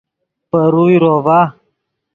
[0.49, 1.39] پے روئے روڤا